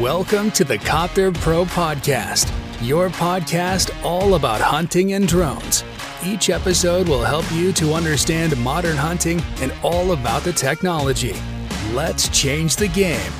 Welcome 0.00 0.50
to 0.52 0.64
the 0.64 0.76
Copter 0.76 1.30
Pro 1.30 1.64
Podcast, 1.64 2.50
your 2.82 3.10
podcast 3.10 3.94
all 4.04 4.34
about 4.34 4.60
hunting 4.60 5.12
and 5.12 5.28
drones. 5.28 5.84
Each 6.26 6.50
episode 6.50 7.08
will 7.08 7.22
help 7.22 7.44
you 7.52 7.72
to 7.74 7.92
understand 7.92 8.56
modern 8.56 8.96
hunting 8.96 9.40
and 9.60 9.72
all 9.84 10.10
about 10.10 10.42
the 10.42 10.52
technology. 10.52 11.36
Let's 11.92 12.28
change 12.30 12.74
the 12.74 12.88
game. 12.88 13.32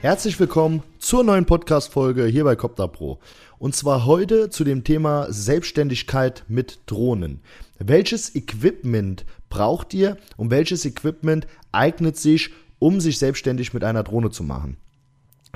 Herzlich 0.00 0.40
willkommen 0.40 0.82
zur 0.98 1.22
neuen 1.22 1.44
Podcast-Folge 1.44 2.24
hier 2.24 2.44
bei 2.44 2.56
Copter 2.56 2.88
Pro. 2.88 3.18
Und 3.60 3.76
zwar 3.76 4.06
heute 4.06 4.48
zu 4.48 4.64
dem 4.64 4.84
Thema 4.84 5.26
Selbstständigkeit 5.30 6.44
mit 6.48 6.78
Drohnen. 6.86 7.42
Welches 7.78 8.34
Equipment 8.34 9.26
braucht 9.50 9.92
ihr 9.92 10.16
und 10.38 10.50
welches 10.50 10.86
Equipment 10.86 11.46
eignet 11.70 12.16
sich, 12.16 12.52
um 12.78 13.02
sich 13.02 13.18
selbstständig 13.18 13.74
mit 13.74 13.84
einer 13.84 14.02
Drohne 14.02 14.30
zu 14.30 14.44
machen? 14.44 14.78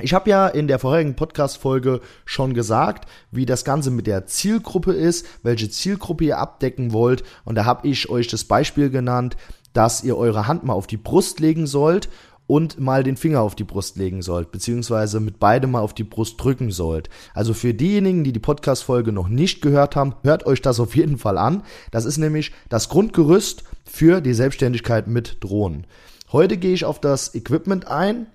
Ich 0.03 0.13
habe 0.13 0.29
ja 0.29 0.49
in 0.49 0.69
der 0.69 0.79
vorherigen 0.79 1.17
Podcast-Folge 1.17 2.03
schon 2.27 2.53
gesagt, 2.53 3.09
wie 3.31 3.47
das 3.47 3.65
Ganze 3.65 3.91
mit 3.91 4.07
der 4.07 4.27
Zielgruppe 4.27 4.93
ist, 4.93 5.25
welche 5.43 5.71
Zielgruppe 5.71 6.25
ihr 6.25 6.37
abdecken 6.37 6.93
wollt. 6.93 7.25
Und 7.47 7.55
da 7.55 7.65
habe 7.65 7.89
ich 7.89 8.11
euch 8.11 8.29
das 8.29 8.45
Beispiel 8.45 8.91
genannt, 8.91 9.39
dass 9.73 10.05
ihr 10.05 10.19
eure 10.19 10.47
Hand 10.47 10.63
mal 10.63 10.75
auf 10.75 10.87
die 10.87 10.99
Brust 10.99 11.41
legen 11.41 11.67
sollt 11.67 12.11
und 12.47 12.79
mal 12.79 13.03
den 13.03 13.17
Finger 13.17 13.41
auf 13.41 13.55
die 13.55 13.65
Brust 13.65 13.97
legen 13.97 14.23
sollt, 14.23 14.53
beziehungsweise 14.53 15.21
mit 15.21 15.39
beidem 15.39 15.73
mal 15.73 15.81
auf 15.81 15.95
die 15.95 16.05
Brust 16.05 16.43
drücken 16.43 16.71
sollt. 16.71 17.09
Also 17.33 17.55
für 17.55 17.73
diejenigen, 17.73 18.25
die 18.25 18.33
die 18.33 18.41
Podcast-Folge 18.41 19.13
noch 19.13 19.29
nicht 19.29 19.63
gehört 19.63 19.97
haben, 19.97 20.15
hört 20.23 20.47
euch 20.47 20.61
das 20.61 20.81
auf 20.81 20.95
jeden 20.95 21.19
Fall 21.19 21.39
an. 21.39 21.63
Das 21.91 22.05
ist 22.05 22.19
nämlich 22.19 22.53
das 22.69 22.89
Grundgerüst 22.89 23.65
für 23.85 24.21
die 24.21 24.35
Selbstständigkeit 24.35 25.07
mit 25.07 25.39
Drohnen. 25.41 25.87
Heute 26.33 26.57
gehe 26.57 26.75
ich 26.75 26.85
auf 26.85 27.01
das 27.01 27.35
Equipment 27.35 27.87
ein 27.89 28.27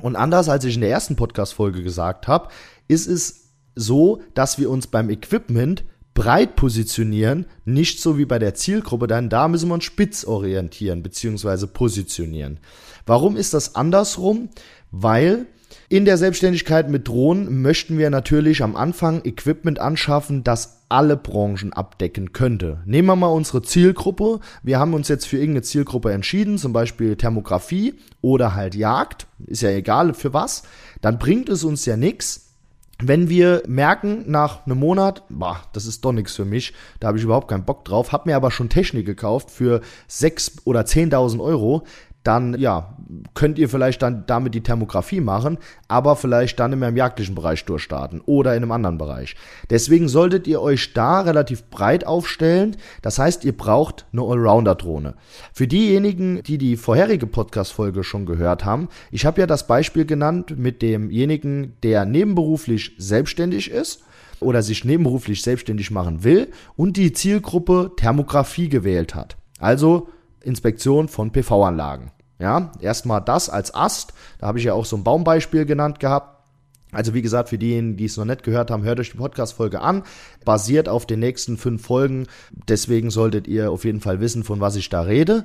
und 0.00 0.16
anders 0.16 0.48
als 0.48 0.64
ich 0.64 0.74
in 0.74 0.80
der 0.80 0.90
ersten 0.90 1.14
Podcast-Folge 1.14 1.82
gesagt 1.82 2.26
habe, 2.26 2.48
ist 2.88 3.06
es 3.06 3.50
so, 3.76 4.22
dass 4.34 4.58
wir 4.58 4.70
uns 4.70 4.86
beim 4.86 5.10
Equipment 5.10 5.84
breit 6.14 6.54
positionieren, 6.54 7.46
nicht 7.64 8.00
so 8.00 8.16
wie 8.18 8.24
bei 8.24 8.38
der 8.38 8.54
Zielgruppe, 8.54 9.08
denn 9.08 9.28
da 9.28 9.48
müssen 9.48 9.68
wir 9.68 9.74
uns 9.74 9.84
spitz 9.84 10.24
orientieren 10.24 11.02
bzw. 11.02 11.66
positionieren. 11.66 12.60
Warum 13.06 13.36
ist 13.36 13.54
das 13.54 13.74
andersrum? 13.74 14.48
Weil 14.90 15.46
in 15.88 16.04
der 16.04 16.16
Selbstständigkeit 16.16 16.88
mit 16.88 17.06
Drohnen 17.08 17.62
möchten 17.62 17.98
wir 17.98 18.10
natürlich 18.10 18.62
am 18.62 18.74
Anfang 18.74 19.22
Equipment 19.24 19.78
anschaffen, 19.78 20.42
das 20.42 20.82
alle 20.88 21.16
Branchen 21.16 21.72
abdecken 21.72 22.32
könnte. 22.32 22.80
Nehmen 22.86 23.08
wir 23.08 23.16
mal 23.16 23.26
unsere 23.26 23.62
Zielgruppe. 23.62 24.40
Wir 24.62 24.78
haben 24.78 24.94
uns 24.94 25.08
jetzt 25.08 25.26
für 25.26 25.36
irgendeine 25.36 25.62
Zielgruppe 25.62 26.12
entschieden, 26.12 26.58
zum 26.58 26.72
Beispiel 26.72 27.16
Thermografie 27.16 27.94
oder 28.22 28.54
halt 28.54 28.74
Jagd, 28.74 29.26
ist 29.46 29.62
ja 29.62 29.70
egal 29.70 30.14
für 30.14 30.32
was. 30.32 30.62
Dann 31.00 31.18
bringt 31.18 31.48
es 31.48 31.64
uns 31.64 31.84
ja 31.84 31.96
nichts, 31.96 32.52
wenn 33.02 33.28
wir 33.28 33.62
merken 33.66 34.24
nach 34.26 34.66
einem 34.66 34.78
Monat, 34.78 35.24
boah, 35.28 35.60
das 35.72 35.86
ist 35.86 36.04
doch 36.04 36.12
nichts 36.12 36.34
für 36.34 36.44
mich, 36.44 36.72
da 37.00 37.08
habe 37.08 37.18
ich 37.18 37.24
überhaupt 37.24 37.48
keinen 37.48 37.64
Bock 37.64 37.84
drauf, 37.84 38.12
habe 38.12 38.30
mir 38.30 38.36
aber 38.36 38.50
schon 38.50 38.68
Technik 38.68 39.04
gekauft 39.04 39.50
für 39.50 39.80
6 40.06 40.58
oder 40.64 40.82
10.000 40.82 41.42
Euro, 41.42 41.82
dann 42.24 42.58
ja, 42.58 42.96
könnt 43.34 43.58
ihr 43.58 43.68
vielleicht 43.68 44.02
dann 44.02 44.24
damit 44.26 44.54
die 44.54 44.62
Thermografie 44.62 45.20
machen, 45.20 45.58
aber 45.88 46.16
vielleicht 46.16 46.58
dann 46.58 46.72
in 46.72 46.82
einem 46.82 46.96
jagdlichen 46.96 47.34
Bereich 47.34 47.64
durchstarten 47.64 48.20
oder 48.22 48.56
in 48.56 48.62
einem 48.62 48.72
anderen 48.72 48.98
Bereich. 48.98 49.36
Deswegen 49.70 50.08
solltet 50.08 50.46
ihr 50.46 50.60
euch 50.60 50.94
da 50.94 51.20
relativ 51.20 51.64
breit 51.64 52.06
aufstellen. 52.06 52.76
Das 53.02 53.18
heißt, 53.18 53.44
ihr 53.44 53.56
braucht 53.56 54.06
eine 54.12 54.22
Allrounder-Drohne. 54.22 55.14
Für 55.52 55.68
diejenigen, 55.68 56.42
die 56.42 56.58
die 56.58 56.76
vorherige 56.76 57.26
Podcast-Folge 57.26 58.02
schon 58.02 58.26
gehört 58.26 58.64
haben, 58.64 58.88
ich 59.10 59.26
habe 59.26 59.40
ja 59.40 59.46
das 59.46 59.66
Beispiel 59.66 60.06
genannt 60.06 60.58
mit 60.58 60.80
demjenigen, 60.80 61.74
der 61.82 62.06
nebenberuflich 62.06 62.92
selbstständig 62.98 63.70
ist 63.70 64.02
oder 64.40 64.62
sich 64.62 64.84
nebenberuflich 64.84 65.42
selbstständig 65.42 65.90
machen 65.90 66.24
will 66.24 66.50
und 66.76 66.96
die 66.96 67.12
Zielgruppe 67.12 67.92
Thermografie 67.96 68.70
gewählt 68.70 69.14
hat. 69.14 69.36
Also 69.58 70.08
Inspektion 70.44 71.08
von 71.08 71.32
PV-Anlagen. 71.32 72.10
Ja, 72.38 72.72
erstmal 72.80 73.20
das 73.20 73.48
als 73.48 73.74
Ast. 73.74 74.12
Da 74.38 74.46
habe 74.46 74.58
ich 74.58 74.64
ja 74.64 74.74
auch 74.74 74.84
so 74.84 74.96
ein 74.96 75.04
Baumbeispiel 75.04 75.64
genannt 75.64 76.00
gehabt. 76.00 76.34
Also 76.92 77.14
wie 77.14 77.22
gesagt, 77.22 77.48
für 77.48 77.58
diejenigen, 77.58 77.96
die 77.96 78.04
es 78.04 78.16
noch 78.16 78.24
nicht 78.24 78.44
gehört 78.44 78.70
haben, 78.70 78.84
hört 78.84 79.00
euch 79.00 79.10
die 79.10 79.16
Podcast-Folge 79.16 79.80
an. 79.80 80.04
Basiert 80.44 80.88
auf 80.88 81.06
den 81.06 81.20
nächsten 81.20 81.56
fünf 81.56 81.84
Folgen. 81.84 82.26
Deswegen 82.68 83.10
solltet 83.10 83.48
ihr 83.48 83.70
auf 83.70 83.84
jeden 83.84 84.00
Fall 84.00 84.20
wissen, 84.20 84.44
von 84.44 84.60
was 84.60 84.76
ich 84.76 84.88
da 84.88 85.02
rede. 85.02 85.44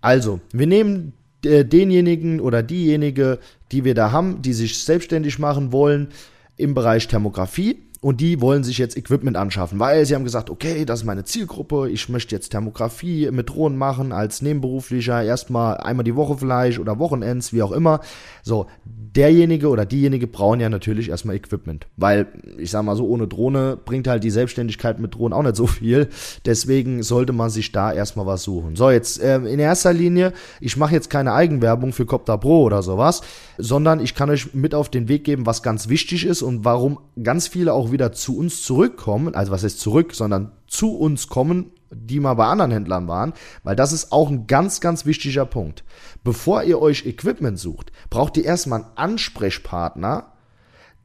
Also, 0.00 0.40
wir 0.52 0.66
nehmen 0.66 1.12
äh, 1.44 1.64
denjenigen 1.64 2.40
oder 2.40 2.62
diejenige, 2.62 3.38
die 3.70 3.84
wir 3.84 3.94
da 3.94 4.10
haben, 4.10 4.42
die 4.42 4.52
sich 4.52 4.82
selbstständig 4.82 5.38
machen 5.38 5.70
wollen 5.70 6.08
im 6.56 6.74
Bereich 6.74 7.08
Thermografie 7.08 7.82
und 8.02 8.20
die 8.20 8.40
wollen 8.40 8.64
sich 8.64 8.78
jetzt 8.78 8.96
Equipment 8.96 9.36
anschaffen, 9.36 9.78
weil 9.78 10.04
sie 10.04 10.16
haben 10.16 10.24
gesagt, 10.24 10.50
okay, 10.50 10.84
das 10.84 11.00
ist 11.00 11.06
meine 11.06 11.22
Zielgruppe, 11.24 11.88
ich 11.88 12.08
möchte 12.08 12.34
jetzt 12.34 12.50
Thermografie 12.50 13.30
mit 13.30 13.48
Drohnen 13.48 13.78
machen 13.78 14.10
als 14.12 14.42
Nebenberuflicher, 14.42 15.22
erstmal 15.22 15.76
einmal 15.76 16.02
die 16.02 16.16
Woche 16.16 16.36
vielleicht 16.36 16.80
oder 16.80 16.98
Wochenends, 16.98 17.52
wie 17.52 17.62
auch 17.62 17.70
immer. 17.70 18.00
So, 18.42 18.66
derjenige 18.84 19.68
oder 19.68 19.86
diejenige 19.86 20.26
brauchen 20.26 20.58
ja 20.58 20.68
natürlich 20.68 21.10
erstmal 21.10 21.36
Equipment, 21.36 21.86
weil 21.96 22.26
ich 22.58 22.72
sag 22.72 22.82
mal 22.82 22.96
so, 22.96 23.06
ohne 23.06 23.28
Drohne 23.28 23.78
bringt 23.82 24.08
halt 24.08 24.24
die 24.24 24.30
Selbstständigkeit 24.30 24.98
mit 24.98 25.14
Drohnen 25.14 25.32
auch 25.32 25.44
nicht 25.44 25.54
so 25.54 25.68
viel. 25.68 26.08
Deswegen 26.44 27.04
sollte 27.04 27.32
man 27.32 27.50
sich 27.50 27.70
da 27.70 27.92
erstmal 27.92 28.26
was 28.26 28.42
suchen. 28.42 28.74
So, 28.74 28.90
jetzt 28.90 29.22
äh, 29.22 29.36
in 29.36 29.60
erster 29.60 29.92
Linie, 29.92 30.32
ich 30.60 30.76
mache 30.76 30.94
jetzt 30.94 31.08
keine 31.08 31.34
Eigenwerbung 31.34 31.92
für 31.92 32.04
Copter 32.04 32.36
Pro 32.36 32.64
oder 32.64 32.82
sowas, 32.82 33.20
sondern 33.58 34.00
ich 34.00 34.16
kann 34.16 34.28
euch 34.28 34.54
mit 34.54 34.74
auf 34.74 34.88
den 34.88 35.06
Weg 35.06 35.22
geben, 35.22 35.46
was 35.46 35.62
ganz 35.62 35.88
wichtig 35.88 36.26
ist 36.26 36.42
und 36.42 36.64
warum 36.64 36.98
ganz 37.22 37.46
viele 37.46 37.72
auch 37.72 37.91
wieder 37.92 38.12
zu 38.12 38.36
uns 38.36 38.62
zurückkommen, 38.62 39.34
also 39.34 39.52
was 39.52 39.64
heißt 39.64 39.80
zurück, 39.80 40.14
sondern 40.14 40.52
zu 40.66 40.96
uns 40.96 41.28
kommen, 41.28 41.70
die 41.90 42.20
mal 42.20 42.34
bei 42.34 42.46
anderen 42.46 42.70
Händlern 42.70 43.06
waren, 43.08 43.34
weil 43.62 43.76
das 43.76 43.92
ist 43.92 44.12
auch 44.12 44.30
ein 44.30 44.46
ganz, 44.46 44.80
ganz 44.80 45.04
wichtiger 45.04 45.44
Punkt. 45.44 45.84
Bevor 46.24 46.62
ihr 46.62 46.80
euch 46.80 47.06
Equipment 47.06 47.58
sucht, 47.58 47.92
braucht 48.08 48.36
ihr 48.36 48.44
erstmal 48.44 48.80
einen 48.80 48.96
Ansprechpartner, 48.96 50.32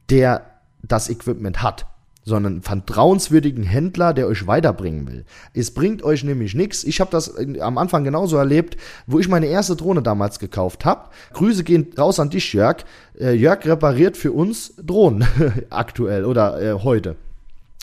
der 0.08 0.46
das 0.82 1.10
Equipment 1.10 1.62
hat 1.62 1.87
sondern 2.28 2.54
einen 2.54 2.62
vertrauenswürdigen 2.62 3.64
Händler, 3.64 4.12
der 4.12 4.26
euch 4.28 4.46
weiterbringen 4.46 5.08
will. 5.08 5.24
Es 5.54 5.72
bringt 5.72 6.02
euch 6.02 6.22
nämlich 6.22 6.54
nichts. 6.54 6.84
Ich 6.84 7.00
habe 7.00 7.10
das 7.10 7.34
am 7.36 7.78
Anfang 7.78 8.04
genauso 8.04 8.36
erlebt, 8.36 8.76
wo 9.06 9.18
ich 9.18 9.28
meine 9.28 9.46
erste 9.46 9.74
Drohne 9.74 10.02
damals 10.02 10.38
gekauft 10.38 10.84
habe. 10.84 11.08
Grüße 11.32 11.64
gehen 11.64 11.88
raus 11.98 12.20
an 12.20 12.30
dich, 12.30 12.52
Jörg. 12.52 12.84
Äh, 13.18 13.32
Jörg 13.32 13.64
repariert 13.64 14.16
für 14.16 14.32
uns 14.32 14.74
Drohnen 14.76 15.26
aktuell 15.70 16.24
oder 16.24 16.60
äh, 16.60 16.74
heute. 16.74 17.16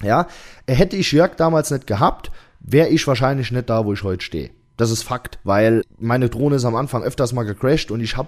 Ja, 0.04 0.28
hätte 0.68 0.96
ich 0.96 1.12
Jörg 1.12 1.36
damals 1.36 1.72
nicht 1.72 1.88
gehabt, 1.88 2.32
wäre 2.60 2.90
ich 2.90 3.06
wahrscheinlich 3.08 3.52
nicht 3.52 3.70
da, 3.70 3.86
wo 3.86 3.94
ich 3.94 4.04
heute 4.04 4.24
stehe. 4.24 4.52
Das 4.78 4.92
ist 4.92 5.04
Fakt, 5.04 5.40
weil 5.44 5.84
meine 5.98 6.30
Drohne 6.30 6.58
ist 6.58 6.66
am 6.66 6.76
Anfang 6.76 7.02
öfters 7.02 7.32
mal 7.32 7.44
gecrashed 7.44 7.92
und 7.92 8.02
ich 8.02 8.18
habe 8.18 8.28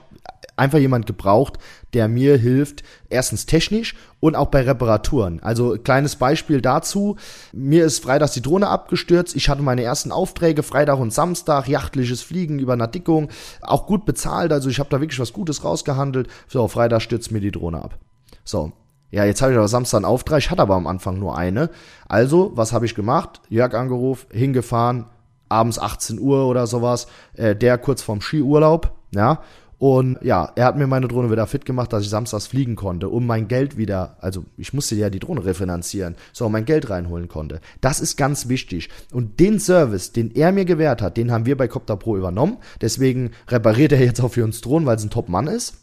einfach 0.55 0.79
jemand 0.79 1.05
gebraucht, 1.05 1.59
der 1.93 2.07
mir 2.07 2.37
hilft, 2.37 2.83
erstens 3.09 3.45
technisch 3.45 3.95
und 4.19 4.35
auch 4.35 4.47
bei 4.47 4.61
Reparaturen. 4.61 5.41
Also 5.41 5.77
kleines 5.77 6.15
Beispiel 6.15 6.61
dazu, 6.61 7.15
mir 7.53 7.85
ist 7.85 8.03
freitags 8.03 8.33
die 8.33 8.41
Drohne 8.41 8.67
abgestürzt, 8.67 9.35
ich 9.35 9.49
hatte 9.49 9.61
meine 9.61 9.83
ersten 9.83 10.11
Aufträge 10.11 10.63
Freitag 10.63 10.99
und 10.99 11.13
Samstag, 11.13 11.67
jachtliches 11.67 12.21
Fliegen 12.21 12.59
über 12.59 12.73
einer 12.73 12.87
Dickung, 12.87 13.29
auch 13.61 13.85
gut 13.85 14.05
bezahlt, 14.05 14.51
also 14.51 14.69
ich 14.69 14.79
habe 14.79 14.89
da 14.89 14.99
wirklich 14.99 15.19
was 15.19 15.33
Gutes 15.33 15.63
rausgehandelt. 15.63 16.27
So, 16.47 16.67
Freitag 16.67 17.01
stürzt 17.01 17.31
mir 17.31 17.41
die 17.41 17.51
Drohne 17.51 17.81
ab. 17.83 17.99
So, 18.43 18.71
ja, 19.11 19.23
jetzt 19.23 19.41
habe 19.41 19.51
ich 19.53 19.57
aber 19.57 19.67
Samstag 19.67 19.99
einen 19.99 20.05
Auftrag, 20.05 20.39
ich 20.39 20.51
hatte 20.51 20.61
aber 20.61 20.75
am 20.75 20.87
Anfang 20.87 21.19
nur 21.19 21.37
eine. 21.37 21.69
Also, 22.07 22.51
was 22.55 22.73
habe 22.73 22.85
ich 22.85 22.95
gemacht? 22.95 23.41
Jörg 23.49 23.73
angerufen, 23.73 24.27
hingefahren, 24.31 25.05
abends 25.49 25.79
18 25.79 26.19
Uhr 26.19 26.45
oder 26.47 26.67
sowas, 26.67 27.07
äh, 27.35 27.55
der 27.55 27.77
kurz 27.77 28.01
vorm 28.01 28.21
Skiurlaub, 28.21 28.91
ja. 29.11 29.41
Und 29.79 30.17
ja, 30.23 30.51
er 30.55 30.65
hat 30.65 30.77
mir 30.77 30.87
meine 30.87 31.07
Drohne 31.07 31.29
wieder 31.31 31.45
fit 31.45 31.63
gemacht, 31.63 31.93
dass 31.93 32.03
ich 32.03 32.09
samstags 32.09 32.47
fliegen 32.47 32.75
konnte, 32.75 33.09
um 33.09 33.27
mein 33.27 33.47
Geld 33.47 33.77
wieder, 33.77 34.17
also 34.21 34.43
ich 34.57 34.73
musste 34.73 34.95
ja 34.95 35.11
die 35.11 35.19
Drohne 35.19 35.45
refinanzieren, 35.45 36.15
so 36.33 36.49
mein 36.49 36.65
Geld 36.65 36.89
reinholen 36.89 37.27
konnte. 37.27 37.61
Das 37.79 37.99
ist 37.99 38.17
ganz 38.17 38.49
wichtig. 38.49 38.89
Und 39.11 39.39
den 39.39 39.59
Service, 39.59 40.11
den 40.11 40.33
er 40.33 40.51
mir 40.51 40.65
gewährt 40.65 41.01
hat, 41.01 41.15
den 41.15 41.31
haben 41.31 41.45
wir 41.45 41.57
bei 41.57 41.67
Copter 41.67 41.95
Pro 41.95 42.17
übernommen. 42.17 42.57
Deswegen 42.81 43.31
repariert 43.47 43.91
er 43.91 44.03
jetzt 44.03 44.19
auch 44.19 44.31
für 44.31 44.43
uns 44.43 44.61
Drohnen, 44.61 44.87
weil 44.87 44.97
es 44.97 45.03
ein 45.03 45.11
Top-Mann 45.11 45.45
ist. 45.45 45.75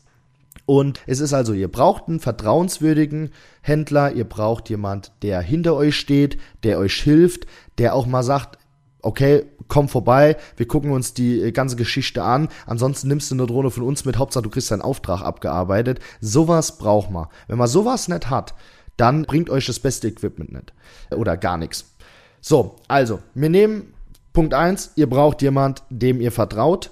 Und 0.66 1.00
es 1.06 1.20
ist 1.20 1.32
also, 1.32 1.52
ihr 1.52 1.68
braucht 1.68 2.08
einen 2.08 2.20
vertrauenswürdigen 2.20 3.30
Händler, 3.60 4.12
ihr 4.12 4.24
braucht 4.24 4.70
jemand, 4.70 5.12
der 5.22 5.40
hinter 5.40 5.74
euch 5.74 5.96
steht, 5.96 6.38
der 6.62 6.78
euch 6.78 6.94
hilft, 6.94 7.46
der 7.78 7.94
auch 7.94 8.06
mal 8.06 8.22
sagt, 8.22 8.58
okay, 9.04 9.44
komm 9.68 9.88
vorbei, 9.88 10.36
wir 10.56 10.66
gucken 10.66 10.90
uns 10.90 11.14
die 11.14 11.40
äh, 11.40 11.52
ganze 11.52 11.76
Geschichte 11.76 12.22
an. 12.22 12.48
Ansonsten 12.66 13.08
nimmst 13.08 13.30
du 13.30 13.34
eine 13.34 13.46
Drohne 13.46 13.70
von 13.70 13.82
uns 13.82 14.04
mit, 14.04 14.18
Hauptsache 14.18 14.44
du 14.44 14.50
kriegst 14.50 14.70
deinen 14.70 14.82
Auftrag 14.82 15.22
abgearbeitet. 15.22 16.00
Sowas 16.20 16.78
braucht 16.78 17.10
man. 17.10 17.26
Wenn 17.46 17.58
man 17.58 17.68
sowas 17.68 18.08
nicht 18.08 18.30
hat, 18.30 18.54
dann 18.96 19.24
bringt 19.24 19.50
euch 19.50 19.66
das 19.66 19.80
beste 19.80 20.08
Equipment 20.08 20.52
nicht. 20.52 20.72
Oder 21.10 21.36
gar 21.36 21.56
nichts. 21.56 21.94
So, 22.40 22.76
also, 22.88 23.20
wir 23.34 23.48
nehmen 23.48 23.94
Punkt 24.32 24.54
eins: 24.54 24.92
ihr 24.96 25.08
braucht 25.08 25.42
jemand, 25.42 25.82
dem 25.90 26.20
ihr 26.20 26.32
vertraut. 26.32 26.90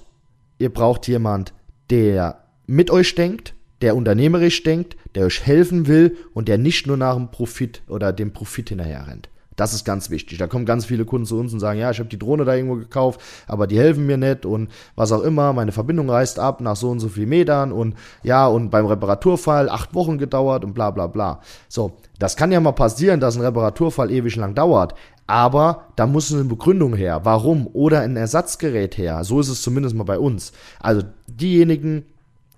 ihr 0.57 0.73
braucht 0.73 1.07
jemand, 1.07 1.53
der 1.89 2.43
mit 2.65 2.89
euch 2.89 3.15
denkt, 3.15 3.53
der 3.81 3.95
unternehmerisch 3.95 4.63
denkt, 4.63 4.95
der 5.15 5.25
euch 5.25 5.45
helfen 5.45 5.87
will 5.87 6.17
und 6.33 6.47
der 6.47 6.57
nicht 6.57 6.87
nur 6.87 6.97
nach 6.97 7.15
dem 7.15 7.31
Profit 7.31 7.83
oder 7.87 8.13
dem 8.13 8.31
Profit 8.31 8.69
hinterher 8.69 9.07
rennt. 9.07 9.29
Das 9.55 9.73
ist 9.73 9.85
ganz 9.85 10.09
wichtig. 10.09 10.37
Da 10.37 10.47
kommen 10.47 10.65
ganz 10.65 10.85
viele 10.85 11.05
Kunden 11.05 11.25
zu 11.25 11.37
uns 11.37 11.53
und 11.53 11.59
sagen, 11.59 11.79
ja, 11.79 11.91
ich 11.91 11.99
habe 11.99 12.09
die 12.09 12.19
Drohne 12.19 12.45
da 12.45 12.55
irgendwo 12.55 12.75
gekauft, 12.75 13.21
aber 13.47 13.67
die 13.67 13.77
helfen 13.77 14.05
mir 14.05 14.17
nicht 14.17 14.45
und 14.45 14.69
was 14.95 15.11
auch 15.11 15.21
immer, 15.21 15.53
meine 15.53 15.71
Verbindung 15.71 16.09
reißt 16.09 16.39
ab 16.39 16.61
nach 16.61 16.75
so 16.75 16.89
und 16.89 16.99
so 16.99 17.09
viel 17.09 17.27
Metern 17.27 17.71
und 17.71 17.95
ja, 18.23 18.47
und 18.47 18.69
beim 18.69 18.85
Reparaturfall 18.85 19.69
acht 19.69 19.93
Wochen 19.93 20.17
gedauert 20.17 20.63
und 20.63 20.73
bla 20.73 20.91
bla 20.91 21.07
bla. 21.07 21.41
So, 21.67 21.93
das 22.19 22.35
kann 22.35 22.51
ja 22.51 22.59
mal 22.59 22.71
passieren, 22.71 23.19
dass 23.19 23.35
ein 23.35 23.41
Reparaturfall 23.41 24.11
ewig 24.11 24.35
lang 24.35 24.55
dauert. 24.55 24.95
Aber 25.25 25.85
da 25.95 26.05
muss 26.05 26.33
eine 26.33 26.43
Begründung 26.43 26.95
her. 26.95 27.21
Warum? 27.23 27.67
Oder 27.71 28.01
ein 28.01 28.17
Ersatzgerät 28.17 28.97
her. 28.97 29.23
So 29.23 29.39
ist 29.39 29.47
es 29.47 29.61
zumindest 29.61 29.95
mal 29.95 30.03
bei 30.03 30.19
uns. 30.19 30.51
Also 30.79 31.03
diejenigen, 31.27 32.05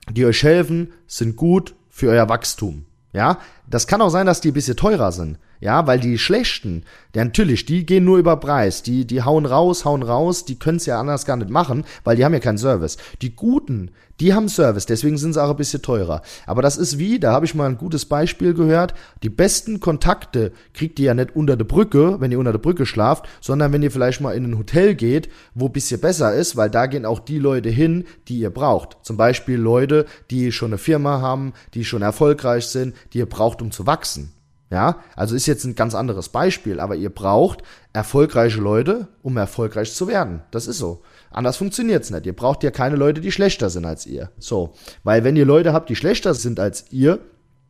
die 0.09 0.25
euch 0.25 0.41
helfen, 0.43 0.91
sind 1.07 1.35
gut 1.35 1.75
für 1.89 2.09
euer 2.09 2.27
Wachstum. 2.27 2.85
Ja, 3.13 3.37
das 3.69 3.87
kann 3.87 4.01
auch 4.01 4.09
sein, 4.09 4.25
dass 4.25 4.41
die 4.41 4.51
ein 4.51 4.53
bisschen 4.53 4.75
teurer 4.75 5.11
sind. 5.11 5.37
Ja, 5.65 5.87
weil 5.87 5.99
die 5.99 6.19
schlechten, 6.19 6.83
der 7.15 7.25
natürlich, 7.25 7.65
die 7.65 7.87
gehen 7.87 8.05
nur 8.05 8.19
über 8.19 8.37
Preis. 8.37 8.83
Die, 8.83 9.07
die 9.07 9.23
hauen 9.23 9.47
raus, 9.47 9.83
hauen 9.83 10.03
raus, 10.03 10.45
die 10.45 10.59
können 10.59 10.77
es 10.77 10.85
ja 10.85 10.99
anders 10.99 11.25
gar 11.25 11.37
nicht 11.37 11.49
machen, 11.49 11.85
weil 12.03 12.15
die 12.15 12.23
haben 12.23 12.35
ja 12.35 12.39
keinen 12.39 12.59
Service. 12.59 12.97
Die 13.23 13.35
guten, 13.35 13.89
die 14.19 14.35
haben 14.35 14.47
Service, 14.47 14.85
deswegen 14.85 15.17
sind 15.17 15.33
sie 15.33 15.43
auch 15.43 15.49
ein 15.49 15.55
bisschen 15.55 15.81
teurer. 15.81 16.21
Aber 16.45 16.61
das 16.61 16.77
ist 16.77 16.99
wie, 16.99 17.19
da 17.19 17.31
habe 17.31 17.47
ich 17.47 17.55
mal 17.55 17.67
ein 17.67 17.79
gutes 17.79 18.05
Beispiel 18.05 18.53
gehört, 18.53 18.93
die 19.23 19.29
besten 19.29 19.79
Kontakte 19.79 20.51
kriegt 20.75 20.99
ihr 20.99 21.07
ja 21.07 21.13
nicht 21.15 21.35
unter 21.35 21.57
der 21.57 21.65
Brücke, 21.65 22.21
wenn 22.21 22.31
ihr 22.31 22.37
unter 22.37 22.51
der 22.51 22.59
Brücke 22.59 22.85
schlaft, 22.85 23.27
sondern 23.41 23.73
wenn 23.73 23.81
ihr 23.81 23.89
vielleicht 23.89 24.21
mal 24.21 24.35
in 24.35 24.45
ein 24.45 24.59
Hotel 24.59 24.93
geht, 24.93 25.29
wo 25.55 25.65
ein 25.65 25.73
bisschen 25.73 25.99
besser 25.99 26.35
ist, 26.35 26.55
weil 26.55 26.69
da 26.69 26.85
gehen 26.85 27.07
auch 27.07 27.17
die 27.17 27.39
Leute 27.39 27.69
hin, 27.69 28.05
die 28.27 28.37
ihr 28.37 28.51
braucht. 28.51 28.97
Zum 29.01 29.17
Beispiel 29.17 29.57
Leute, 29.57 30.05
die 30.29 30.51
schon 30.51 30.69
eine 30.69 30.77
Firma 30.77 31.21
haben, 31.21 31.53
die 31.73 31.85
schon 31.85 32.03
erfolgreich 32.03 32.67
sind, 32.67 32.93
die 33.13 33.17
ihr 33.17 33.25
braucht, 33.25 33.63
um 33.63 33.71
zu 33.71 33.87
wachsen. 33.87 34.31
Ja, 34.71 34.99
also 35.15 35.35
ist 35.35 35.45
jetzt 35.45 35.63
ein 35.63 35.75
ganz 35.75 35.93
anderes 35.93 36.29
Beispiel, 36.29 36.79
aber 36.79 36.95
ihr 36.95 37.11
braucht 37.11 37.61
erfolgreiche 37.93 38.59
Leute, 38.59 39.07
um 39.21 39.37
erfolgreich 39.37 39.93
zu 39.93 40.07
werden. 40.07 40.41
Das 40.49 40.65
ist 40.65 40.79
so. 40.79 41.03
Anders 41.29 41.57
funktioniert's 41.57 42.09
nicht. 42.09 42.25
Ihr 42.25 42.35
braucht 42.35 42.63
ja 42.63 42.71
keine 42.71 42.95
Leute, 42.95 43.21
die 43.21 43.31
schlechter 43.31 43.69
sind 43.69 43.85
als 43.85 44.07
ihr. 44.07 44.31
So. 44.39 44.73
Weil 45.03 45.23
wenn 45.23 45.35
ihr 45.35 45.45
Leute 45.45 45.71
habt, 45.71 45.89
die 45.89 45.95
schlechter 45.95 46.33
sind 46.33 46.59
als 46.59 46.91
ihr, 46.91 47.19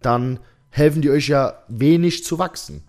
dann 0.02 0.40
helfen 0.70 1.02
die 1.02 1.10
euch 1.10 1.28
ja 1.28 1.64
wenig 1.68 2.24
zu 2.24 2.40
wachsen. 2.40 2.84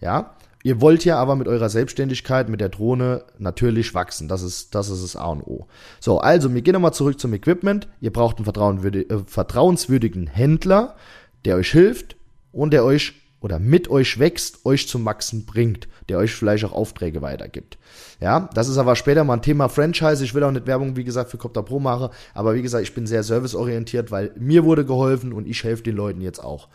Ja. 0.00 0.36
Ihr 0.62 0.80
wollt 0.80 1.04
ja 1.04 1.16
aber 1.16 1.36
mit 1.36 1.48
eurer 1.48 1.68
Selbstständigkeit, 1.68 2.48
mit 2.48 2.60
der 2.60 2.68
Drohne 2.68 3.24
natürlich 3.38 3.94
wachsen. 3.94 4.26
Das 4.26 4.42
ist, 4.42 4.74
das 4.74 4.90
ist 4.90 5.02
das 5.02 5.16
A 5.16 5.26
und 5.26 5.42
O. 5.42 5.66
So, 6.00 6.18
also, 6.18 6.52
wir 6.52 6.60
gehen 6.60 6.72
nochmal 6.72 6.92
zurück 6.92 7.20
zum 7.20 7.32
Equipment. 7.34 7.88
Ihr 8.00 8.12
braucht 8.12 8.38
einen 8.38 8.94
äh, 8.94 9.18
vertrauenswürdigen 9.26 10.26
Händler, 10.26 10.96
der 11.44 11.56
euch 11.56 11.70
hilft 11.70 12.16
und 12.50 12.72
der 12.72 12.84
euch 12.84 13.14
oder 13.40 13.58
mit 13.58 13.90
euch 13.90 14.18
wächst, 14.18 14.64
euch 14.64 14.88
zum 14.88 15.04
Wachsen 15.04 15.46
bringt, 15.46 15.88
der 16.08 16.18
euch 16.18 16.34
vielleicht 16.34 16.64
auch 16.64 16.72
Aufträge 16.72 17.22
weitergibt. 17.22 17.78
Ja, 18.20 18.48
das 18.54 18.68
ist 18.68 18.78
aber 18.78 18.96
später 18.96 19.24
mal 19.24 19.34
ein 19.34 19.42
Thema 19.42 19.68
Franchise. 19.68 20.24
Ich 20.24 20.34
will 20.34 20.42
auch 20.42 20.50
nicht 20.50 20.66
Werbung, 20.66 20.96
wie 20.96 21.04
gesagt, 21.04 21.30
für 21.30 21.38
Copter 21.38 21.62
Pro 21.62 21.78
machen, 21.78 22.08
aber 22.34 22.54
wie 22.54 22.62
gesagt, 22.62 22.82
ich 22.82 22.94
bin 22.94 23.06
sehr 23.06 23.22
serviceorientiert, 23.22 24.10
weil 24.10 24.32
mir 24.36 24.64
wurde 24.64 24.84
geholfen 24.84 25.32
und 25.32 25.46
ich 25.46 25.62
helfe 25.64 25.82
den 25.82 25.96
Leuten 25.96 26.20
jetzt 26.20 26.42
auch. 26.42 26.68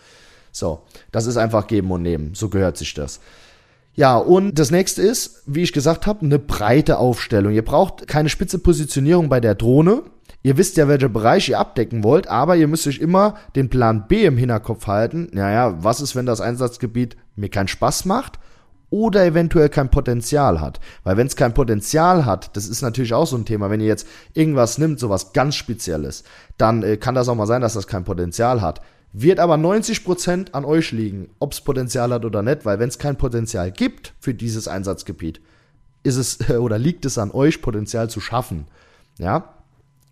So, 0.52 0.84
das 1.12 1.26
ist 1.26 1.38
einfach 1.38 1.68
geben 1.68 1.92
und 1.92 2.02
nehmen. 2.02 2.34
So 2.36 2.50
gehört 2.50 2.78
sich 2.78 2.94
das. 2.94 3.20
Ja, 3.94 4.18
und 4.18 4.58
das 4.58 4.72
nächste 4.72 5.02
ist, 5.02 5.44
wie 5.46 5.64
ich 5.64 5.74
gesagt 5.74 6.08
habe, 6.08 6.26
eine 6.26 6.40
breite 6.40 6.98
Aufstellung. 6.98 7.54
Ihr 7.54 7.66
braucht 7.66 8.08
keine 8.08 8.30
spitze 8.30 8.60
Positionierung 8.60 9.28
bei 9.28 9.40
der 9.40 9.56
Drohne. 9.56 10.04
Ihr 10.44 10.58
wisst 10.58 10.78
ja, 10.78 10.88
welcher 10.88 11.10
Bereich 11.10 11.50
ihr 11.50 11.60
abdecken 11.60 12.04
wollt, 12.04 12.28
aber 12.28 12.56
ihr 12.56 12.68
müsst 12.68 12.88
euch 12.88 13.00
immer 13.00 13.36
den 13.56 13.70
Plan 13.70 14.08
B 14.08 14.26
im 14.26 14.38
Hinterkopf 14.38 14.88
halten. 14.88 15.30
Naja, 15.34 15.84
was 15.84 16.02
ist, 16.02 16.16
wenn 16.16 16.26
das 16.26 16.42
Einsatzgebiet 16.42 17.16
mir 17.36 17.50
keinen 17.50 17.68
Spaß 17.68 18.06
macht 18.06 18.40
oder 18.90 19.24
eventuell 19.24 19.70
kein 19.70 19.92
Potenzial 19.92 20.60
hat? 20.60 20.80
Weil 21.04 21.18
wenn 21.18 21.28
es 21.28 21.36
kein 21.36 21.54
Potenzial 21.54 22.26
hat, 22.26 22.56
das 22.56 22.68
ist 22.68 22.82
natürlich 22.82 23.14
auch 23.14 23.28
so 23.28 23.38
ein 23.38 23.46
Thema, 23.46 23.70
wenn 23.70 23.82
ihr 23.82 23.88
jetzt 23.88 24.08
irgendwas 24.34 24.80
nimmt, 24.80 25.00
sowas 25.00 25.32
ganz 25.34 25.56
Spezielles, 25.56 26.24
dann 26.58 26.82
äh, 26.82 26.98
kann 26.98 27.14
das 27.14 27.30
auch 27.30 27.36
mal 27.36 27.46
sein, 27.46 27.62
dass 27.62 27.74
das 27.74 27.86
kein 27.86 28.04
Potenzial 28.04 28.62
hat. 28.62 28.82
Wird 29.14 29.40
aber 29.40 29.56
90% 29.56 30.54
an 30.54 30.66
euch 30.66 30.92
liegen, 30.92 31.30
ob 31.38 31.52
es 31.52 31.62
Potenzial 31.62 32.12
hat 32.14 32.26
oder 32.26 32.42
nicht, 32.42 32.66
weil 32.66 32.80
wenn 32.80 32.90
es 32.90 32.98
kein 32.98 33.18
Potenzial 33.18 33.72
gibt 33.72 34.14
für 34.20 34.34
dieses 34.34 34.68
Einsatzgebiet, 34.68 35.40
ist 36.02 36.16
es 36.16 36.50
oder 36.58 36.80
liegt 36.80 37.06
es 37.06 37.20
an 37.20 37.30
euch, 37.30 37.62
Potenzial 37.62 38.10
zu 38.10 38.22
schaffen. 38.22 38.66
Ja, 39.20 39.61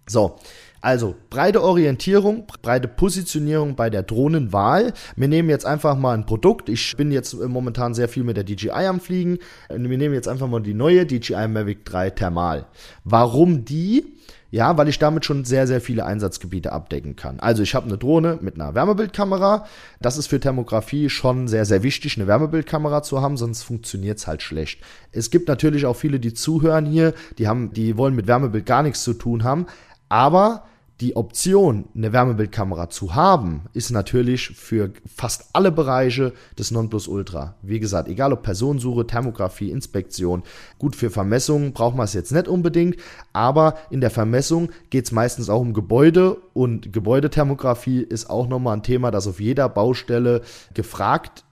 so, 0.10 0.38
also 0.82 1.16
breite 1.30 1.62
Orientierung, 1.62 2.46
breite 2.62 2.88
Positionierung 2.88 3.76
bei 3.76 3.90
der 3.90 4.04
Drohnenwahl. 4.04 4.94
Wir 5.18 5.28
nehmen 5.28 5.50
jetzt 5.50 5.66
einfach 5.66 5.98
mal 5.98 6.14
ein 6.14 6.26
Produkt. 6.26 6.70
Ich 6.70 6.96
bin 6.96 7.12
jetzt 7.12 7.34
momentan 7.34 7.94
sehr 7.94 8.08
viel 8.08 8.24
mit 8.24 8.38
der 8.38 8.46
DJI 8.46 8.88
am 8.88 9.02
Fliegen. 9.02 9.40
Wir 9.70 9.98
nehmen 9.98 10.14
jetzt 10.14 10.30
einfach 10.30 10.48
mal 10.48 10.62
die 10.62 10.74
neue 10.74 11.06
DJI 11.06 11.48
Mavic 11.50 11.84
3 11.84 12.12
Thermal. 12.12 12.66
Warum 13.04 13.66
die? 13.66 14.16
Ja, 14.52 14.78
weil 14.78 14.88
ich 14.88 14.98
damit 14.98 15.26
schon 15.26 15.46
sehr, 15.46 15.68
sehr 15.68 15.80
viele 15.80 16.06
Einsatzgebiete 16.06 16.72
abdecken 16.72 17.16
kann. 17.16 17.40
Also 17.40 17.62
ich 17.62 17.76
habe 17.76 17.86
eine 17.86 18.00
Drohne 18.00 18.40
mit 18.42 18.56
einer 18.56 18.74
Wärmebildkamera. 18.74 19.68
Das 20.02 20.18
ist 20.18 20.26
für 20.26 20.40
Thermografie 20.40 21.10
schon 21.10 21.48
sehr, 21.48 21.66
sehr 21.66 21.84
wichtig, 21.84 22.18
eine 22.18 22.26
Wärmebildkamera 22.26 23.04
zu 23.04 23.22
haben, 23.22 23.38
sonst 23.38 23.62
funktioniert 23.62 24.18
es 24.18 24.26
halt 24.26 24.42
schlecht. 24.42 24.82
Es 25.12 25.30
gibt 25.30 25.48
natürlich 25.50 25.86
auch 25.86 25.96
viele, 25.96 26.20
die 26.20 26.34
zuhören 26.34 26.88
hier, 26.88 27.14
die 27.38 27.48
haben, 27.48 27.74
die 27.74 27.96
wollen 27.96 28.16
mit 28.16 28.26
Wärmebild 28.26 28.66
gar 28.66 28.82
nichts 28.82 29.04
zu 29.04 29.14
tun 29.14 29.44
haben. 29.44 29.68
Aber 30.10 30.64
die 31.02 31.16
Option, 31.16 31.86
eine 31.96 32.12
Wärmebildkamera 32.12 32.90
zu 32.90 33.16
haben, 33.16 33.62
ist 33.72 33.90
natürlich 33.90 34.50
für 34.50 34.92
fast 35.16 35.52
alle 35.54 35.72
Bereiche 35.72 36.34
des 36.58 36.72
Nonplusultra. 36.72 37.56
Wie 37.62 37.80
gesagt, 37.80 38.10
egal 38.10 38.34
ob 38.34 38.44
Personensuche, 38.44 39.08
Thermografie, 39.08 39.72
Inspektion, 39.72 40.44
gut 40.78 40.98
für 40.98 41.10
Vermessungen 41.10 41.72
braucht 41.72 41.96
man 41.96 42.04
es 42.04 42.14
jetzt 42.14 42.34
nicht 42.34 42.50
unbedingt, 42.50 42.98
aber 43.32 43.76
in 43.90 44.02
der 44.02 44.12
Vermessung 44.12 44.72
geht 44.90 45.06
es 45.06 45.14
meistens 45.14 45.50
auch 45.50 45.62
um 45.62 45.74
Gebäude 45.74 46.36
und 46.54 46.92
Gebäudethermografie 46.92 48.02
ist 48.02 48.30
auch 48.30 48.50
nochmal 48.50 48.76
ein 48.76 48.84
Thema, 48.84 49.10
das 49.10 49.28
auf 49.28 49.40
jeder 49.40 49.70
Baustelle 49.70 50.42
gefragt 50.74 51.46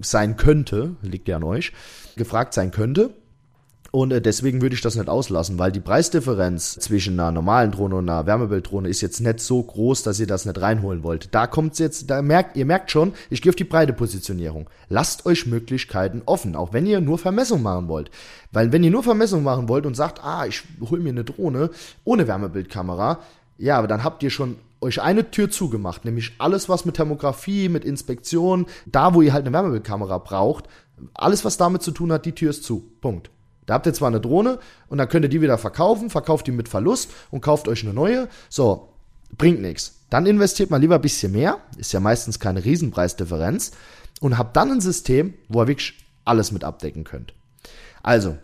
sein 0.00 0.36
könnte, 0.36 0.96
liegt 1.02 1.28
ja 1.28 1.36
an 1.36 1.44
euch, 1.44 1.72
gefragt 2.16 2.54
sein 2.54 2.70
könnte. 2.70 3.12
Und 3.90 4.12
äh, 4.12 4.20
deswegen 4.20 4.60
würde 4.60 4.74
ich 4.74 4.82
das 4.82 4.96
nicht 4.96 5.08
auslassen, 5.08 5.58
weil 5.58 5.72
die 5.72 5.80
Preisdifferenz 5.80 6.74
zwischen 6.74 7.18
einer 7.18 7.32
normalen 7.32 7.70
Drohne 7.70 7.96
und 7.96 8.08
einer 8.08 8.26
Wärmebilddrohne 8.26 8.88
ist 8.88 9.00
jetzt 9.00 9.20
nicht 9.20 9.40
so 9.40 9.62
groß, 9.62 10.02
dass 10.02 10.20
ihr 10.20 10.26
das 10.26 10.44
nicht 10.44 10.60
reinholen 10.60 11.02
wollt. 11.02 11.34
Da 11.34 11.46
kommt's 11.46 11.78
jetzt, 11.78 12.10
da 12.10 12.20
merkt, 12.20 12.56
ihr 12.56 12.66
merkt 12.66 12.90
schon, 12.90 13.14
ich 13.30 13.40
gehe 13.40 13.50
auf 13.50 13.56
die 13.56 13.64
breite 13.64 13.94
Positionierung. 13.94 14.68
Lasst 14.90 15.24
euch 15.24 15.46
Möglichkeiten 15.46 16.22
offen, 16.26 16.54
auch 16.54 16.74
wenn 16.74 16.86
ihr 16.86 17.00
nur 17.00 17.18
Vermessung 17.18 17.62
machen 17.62 17.88
wollt. 17.88 18.10
Weil 18.52 18.72
wenn 18.72 18.84
ihr 18.84 18.90
nur 18.90 19.02
Vermessung 19.02 19.42
machen 19.42 19.68
wollt 19.68 19.86
und 19.86 19.94
sagt, 19.94 20.22
ah, 20.22 20.44
ich 20.44 20.64
hol 20.90 21.00
mir 21.00 21.10
eine 21.10 21.24
Drohne 21.24 21.70
ohne 22.04 22.28
Wärmebildkamera, 22.28 23.20
ja, 23.56 23.78
aber 23.78 23.88
dann 23.88 24.04
habt 24.04 24.22
ihr 24.22 24.30
schon 24.30 24.56
euch 24.80 25.00
eine 25.00 25.30
Tür 25.30 25.50
zugemacht, 25.50 26.04
nämlich 26.04 26.34
alles, 26.38 26.68
was 26.68 26.84
mit 26.84 26.96
Thermografie, 26.96 27.68
mit 27.68 27.84
Inspektion, 27.84 28.66
da 28.86 29.14
wo 29.14 29.22
ihr 29.22 29.32
halt 29.32 29.46
eine 29.46 29.52
Wärmebildkamera 29.52 30.18
braucht, 30.18 30.66
alles, 31.14 31.44
was 31.44 31.56
damit 31.56 31.82
zu 31.82 31.90
tun 31.90 32.12
hat, 32.12 32.26
die 32.26 32.34
Tür 32.34 32.50
ist 32.50 32.64
zu. 32.64 32.84
Punkt. 33.00 33.30
Da 33.68 33.74
habt 33.74 33.84
ihr 33.84 33.92
zwar 33.92 34.08
eine 34.08 34.20
Drohne 34.20 34.58
und 34.88 34.96
dann 34.96 35.10
könnt 35.10 35.26
ihr 35.26 35.28
die 35.28 35.42
wieder 35.42 35.58
verkaufen, 35.58 36.08
verkauft 36.08 36.46
die 36.46 36.52
mit 36.52 36.70
Verlust 36.70 37.10
und 37.30 37.42
kauft 37.42 37.68
euch 37.68 37.84
eine 37.84 37.92
neue. 37.92 38.28
So, 38.48 38.88
bringt 39.36 39.60
nichts. 39.60 40.00
Dann 40.08 40.24
investiert 40.24 40.70
mal 40.70 40.80
lieber 40.80 40.94
ein 40.94 41.02
bisschen 41.02 41.32
mehr, 41.32 41.58
ist 41.76 41.92
ja 41.92 42.00
meistens 42.00 42.40
keine 42.40 42.64
Riesenpreisdifferenz 42.64 43.72
und 44.22 44.38
habt 44.38 44.56
dann 44.56 44.72
ein 44.72 44.80
System, 44.80 45.34
wo 45.48 45.60
ihr 45.62 45.68
wirklich 45.68 45.98
alles 46.24 46.50
mit 46.50 46.64
abdecken 46.64 47.04
könnt. 47.04 47.34
Also, 48.02 48.38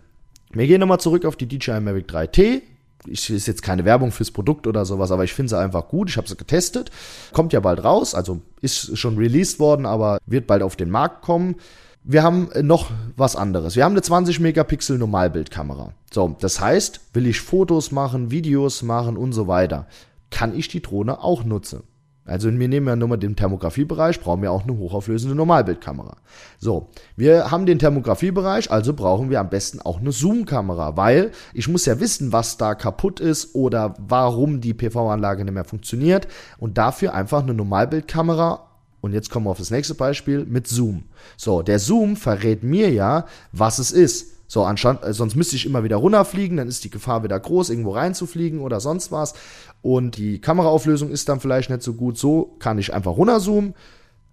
wir 0.53 0.67
gehen 0.67 0.81
nochmal 0.81 1.01
zurück 1.01 1.25
auf 1.25 1.37
die 1.37 1.47
DJI 1.47 1.81
Mavic 1.81 2.07
3T. 2.07 2.61
Ich 3.07 3.31
ist 3.31 3.47
jetzt 3.47 3.63
keine 3.63 3.87
Werbung 3.87 4.13
fürs 4.13 4.31
Produkt 4.31 4.67
oder 4.67 4.85
sowas, 4.85 5.11
aber 5.11 5.25
ich 5.25 5.33
finde 5.33 5.49
sie 5.49 5.59
einfach 5.59 5.89
gut. 5.89 6.11
Ich 6.11 6.19
habe 6.19 6.29
sie 6.29 6.37
getestet. 6.37 6.91
Kommt 7.33 7.55
ja 7.55 7.61
bald 7.61 7.83
raus, 7.83 8.15
also 8.15 8.43
ist 8.61 8.99
schon 8.99 9.17
released 9.17 9.59
worden, 9.59 9.87
aber 9.87 10.19
wird 10.27 10.47
bald 10.47 10.63
auf 10.63 10.77
den 10.77 10.91
Markt 10.91 11.23
kommen 11.23 11.57
wir 12.05 12.23
haben 12.23 12.51
noch 12.63 12.91
was 13.17 13.35
anderes. 13.35 13.77
Wir 13.77 13.85
haben 13.85 13.93
eine 13.93 14.03
20 14.03 14.39
Megapixel 14.39 14.99
Normalbildkamera. 14.99 15.93
So, 16.13 16.37
das 16.39 16.61
heißt, 16.61 17.01
will 17.15 17.27
ich 17.27 17.41
Fotos 17.41 17.91
machen, 17.93 18.31
Videos 18.31 18.83
machen 18.83 19.17
und 19.17 19.33
so 19.33 19.49
weiter, 19.49 19.87
kann 20.31 20.55
ich 20.55 20.69
die 20.69 20.83
Drohne 20.83 21.23
auch 21.23 21.45
nutzen. 21.45 21.83
Also 22.27 22.51
wir 22.51 22.69
nehmen 22.69 22.87
ja 22.87 22.97
nur 22.97 23.09
mal 23.09 23.17
den 23.19 23.37
Thermografiebereich, 23.37 24.21
brauchen 24.21 24.41
wir 24.41 24.51
auch 24.51 24.63
eine 24.63 24.77
hochauflösende 24.79 25.35
Normalbildkamera. 25.35 26.17
So, 26.59 26.89
wir 27.17 27.51
haben 27.51 27.67
den 27.67 27.79
Thermografiebereich, 27.79 28.71
also 28.71 28.95
brauchen 28.95 29.29
wir 29.29 29.41
am 29.41 29.51
besten 29.51 29.81
auch 29.83 30.01
eine 30.01 30.11
Zoom-Kamera, 30.11 30.97
weil 30.97 31.33
ich 31.53 31.69
muss 31.69 31.85
ja 31.85 32.01
wissen, 32.01 32.33
was 32.33 32.57
da 32.57 32.75
kaputt 32.75 33.21
ist 33.21 33.55
oder 33.55 33.95
warum 33.99 34.63
die 34.63 34.73
PV-Anlage 34.73 35.45
nicht 35.45 35.53
mehr 35.53 35.65
funktioniert 35.65 36.27
und 36.59 36.79
dafür 36.79 37.13
einfach 37.13 37.43
eine 37.43 37.53
Normalbildkamera 37.53 38.74
und 39.05 39.13
jetzt 39.13 39.29
kommen 39.29 39.45
wir 39.45 39.51
auf 39.51 39.59
das 39.59 39.71
nächste 39.71 39.95
Beispiel 39.95 40.47
mit 40.47 40.67
Zoom. 40.67 41.05
So, 41.37 41.61
der 41.61 41.79
Zoom 41.79 42.17
verrät 42.17 42.63
mir 42.63 42.91
ja, 42.91 43.27
was 43.53 43.79
es 43.79 43.93
ist. 43.93 44.49
So, 44.49 44.65
anstatt, 44.65 45.05
äh, 45.05 45.13
sonst 45.13 45.37
müsste 45.37 45.57
ich 45.57 45.67
immer 45.67 45.85
wieder 45.85 45.97
runterfliegen, 45.97 46.57
dann 46.57 46.69
ist 46.69 46.85
die 46.85 46.91
Gefahr 46.91 47.23
wieder 47.23 47.39
groß, 47.39 47.69
irgendwo 47.69 47.91
reinzufliegen 47.91 48.61
oder 48.61 48.81
sonst 48.81 49.13
was. 49.13 49.35
Und 49.83 50.17
die 50.17 50.41
Kameraauflösung 50.41 51.11
ist 51.11 51.29
dann 51.29 51.39
vielleicht 51.39 51.69
nicht 51.69 51.83
so 51.83 51.93
gut. 51.93 52.17
So 52.17 52.57
kann 52.61 52.79
ich 52.79 52.95
einfach 52.95 53.15
runterzoomen, 53.15 53.75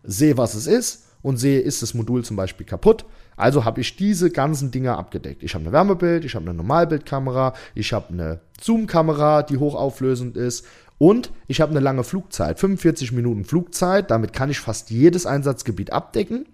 sehe, 0.04 0.38
was 0.38 0.54
es 0.54 0.68
ist 0.68 1.04
und 1.22 1.36
sehe, 1.36 1.60
ist 1.60 1.82
das 1.82 1.94
Modul 1.94 2.24
zum 2.24 2.38
Beispiel 2.38 2.66
kaputt. 2.66 3.04
Also 3.36 3.66
habe 3.66 3.82
ich 3.82 3.98
diese 3.98 4.32
ganzen 4.32 4.72
Dinge 4.72 4.98
abgedeckt. 4.98 5.44
Ich 5.44 5.54
habe 5.54 5.66
eine 5.66 5.74
Wärmebild, 5.74 6.24
ich 6.24 6.36
habe 6.36 6.46
eine 6.46 6.54
Normalbildkamera, 6.54 7.56
ich 7.76 7.92
habe 7.92 8.14
eine 8.14 8.40
Zoom-Kamera, 8.62 9.44
die 9.44 9.58
hochauflösend 9.58 10.38
ist 10.38 10.66
und 11.02 11.32
ich 11.48 11.62
habe 11.62 11.72
eine 11.72 11.80
lange 11.80 12.04
Flugzeit, 12.04 12.60
45 12.60 13.12
Minuten 13.12 13.44
Flugzeit. 13.44 14.12
Damit 14.12 14.34
kann 14.34 14.52
ich 14.52 14.60
fast 14.60 14.92
jedes 14.92 15.26
Einsatzgebiet 15.26 15.92
abdecken. 15.92 16.46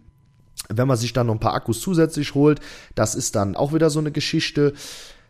Wenn 0.70 0.88
man 0.88 0.96
sich 0.96 1.12
dann 1.12 1.28
noch 1.28 1.34
ein 1.34 1.42
paar 1.42 1.54
Akkus 1.54 1.82
zusätzlich 1.82 2.34
holt, 2.34 2.62
das 2.96 3.14
ist 3.14 3.36
dann 3.36 3.58
auch 3.58 3.74
wieder 3.74 3.90
so 3.90 4.00
eine 4.00 4.14
Geschichte, 4.14 4.72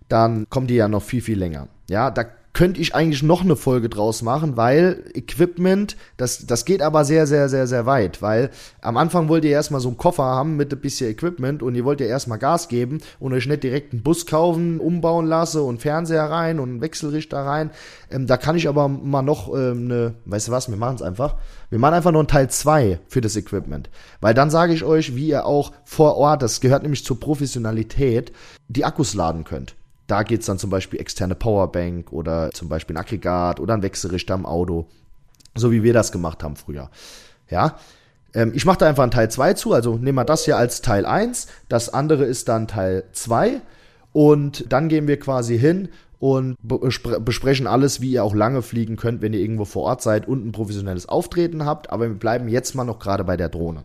dann 0.08 0.48
kommen 0.52 0.68
die 0.68 0.76
ja 0.76 0.88
noch 0.88 1.02
viel, 1.02 1.22
viel 1.22 1.40
länger. 1.40 1.68
Ja, 1.90 2.12
da 2.12 2.26
könnte 2.58 2.82
ich 2.82 2.96
eigentlich 2.96 3.22
noch 3.22 3.44
eine 3.44 3.56
Folge 3.56 3.88
draus 3.88 4.24
machen, 4.24 4.58
weil 4.58 5.04
Equipment, 5.14 5.96
das, 6.18 6.48
das 6.48 6.66
geht 6.66 6.82
aber 6.82 7.06
sehr, 7.06 7.28
sehr, 7.28 7.50
sehr, 7.50 7.68
sehr 7.68 7.86
weit, 7.86 8.24
weil 8.24 8.50
am 8.82 8.98
Anfang 8.98 9.30
wollt 9.30 9.46
ihr 9.46 9.52
erstmal 9.52 9.80
so 9.80 9.90
einen 9.90 9.98
Koffer 10.00 10.24
haben 10.24 10.56
mit 10.56 10.74
ein 10.74 10.80
bisschen 10.80 11.12
Equipment 11.12 11.62
und 11.62 11.76
ihr 11.76 11.86
wollt 11.86 12.02
ja 12.02 12.08
erstmal 12.08 12.40
Gas 12.40 12.68
geben 12.68 12.98
und 13.20 13.32
euch 13.34 13.46
nicht 13.46 13.62
direkt 13.62 13.94
einen 13.94 14.02
Bus 14.02 14.26
kaufen, 14.26 14.80
umbauen 14.80 15.28
lassen 15.28 15.62
und 15.62 15.84
Fernseher 15.84 16.32
rein 16.32 16.60
und 16.60 16.70
einen 16.70 16.82
Wechselrichter 16.82 17.46
rein. 17.46 17.70
Ähm, 18.10 18.26
da 18.26 18.38
kann 18.38 18.56
ich 18.56 18.68
aber 18.68 18.88
mal 18.88 19.22
noch 19.22 19.54
ähm, 19.54 19.86
eine, 19.86 20.16
weißt 20.26 20.48
du 20.48 20.52
was, 20.52 20.68
wir 20.68 20.78
machen 20.78 20.96
es 20.96 21.04
einfach. 21.04 21.36
Wir 21.70 21.78
machen 21.78 21.94
einfach 21.94 22.12
nur 22.12 22.22
einen 22.22 22.28
Teil 22.28 22.50
2 22.50 23.02
für 23.08 23.22
das 23.22 23.36
Equipment. 23.36 23.92
Weil 24.20 24.34
dann 24.34 24.50
sage 24.50 24.74
ich 24.74 24.84
euch, 24.84 25.16
wie 25.16 25.28
ihr 25.28 25.46
auch 25.46 25.74
vor 25.86 26.18
Ort, 26.18 26.42
das 26.42 26.60
gehört 26.60 26.82
nämlich 26.82 27.06
zur 27.06 27.20
Professionalität, 27.20 28.32
die 28.68 28.84
Akkus 28.84 29.14
laden 29.14 29.44
könnt. 29.44 29.76
Da 30.08 30.24
geht's 30.24 30.46
dann 30.46 30.58
zum 30.58 30.70
Beispiel 30.70 31.00
externe 31.00 31.36
Powerbank 31.36 32.12
oder 32.14 32.52
zum 32.52 32.70
Beispiel 32.70 32.96
ein 32.96 33.00
Aggregat 33.00 33.60
oder 33.60 33.74
ein 33.74 33.84
Wechselrichter 33.84 34.34
im 34.34 34.46
Auto. 34.46 34.88
So 35.56 35.72
wie 35.72 35.84
wir 35.84 35.94
das 35.94 36.12
gemacht 36.12 36.44
haben 36.44 36.56
früher. 36.56 36.90
Ja. 37.50 37.78
Ähm, 38.34 38.52
ich 38.56 38.66
mache 38.66 38.78
da 38.80 38.88
einfach 38.88 39.04
einen 39.04 39.12
Teil 39.12 39.30
2 39.30 39.54
zu, 39.54 39.74
also 39.74 39.98
nehmen 39.98 40.18
wir 40.18 40.26
das 40.26 40.46
hier 40.46 40.58
als 40.58 40.82
Teil 40.82 41.06
1. 41.06 41.48
Das 41.68 41.94
andere 41.94 42.24
ist 42.24 42.48
dann 42.48 42.68
Teil 42.68 43.04
2. 43.12 43.62
Und 44.14 44.72
dann 44.72 44.88
gehen 44.88 45.08
wir 45.08 45.20
quasi 45.20 45.60
hin 45.60 45.90
und 46.20 46.58
besprechen 46.62 47.68
alles, 47.68 48.02
wie 48.02 48.12
ihr 48.12 48.24
auch 48.24 48.34
lange 48.34 48.62
fliegen 48.62 48.96
könnt, 48.96 49.22
wenn 49.22 49.34
ihr 49.34 49.40
irgendwo 49.40 49.66
vor 49.66 49.84
Ort 49.84 50.02
seid 50.02 50.28
und 50.28 50.46
ein 50.46 50.52
professionelles 50.52 51.08
Auftreten 51.08 51.66
habt. 51.66 51.92
Aber 51.92 52.08
wir 52.08 52.16
bleiben 52.16 52.48
jetzt 52.48 52.74
mal 52.74 52.86
noch 52.86 53.00
gerade 53.00 53.24
bei 53.24 53.38
der 53.38 53.50
Drohne. 53.50 53.84